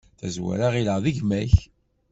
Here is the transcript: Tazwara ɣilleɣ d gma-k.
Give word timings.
Tazwara 0.19 0.67
ɣilleɣ 0.73 0.97
d 1.03 1.05
gma-k. 1.17 1.53